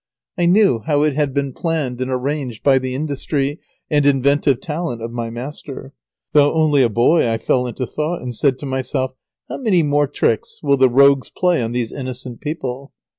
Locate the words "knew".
0.47-0.79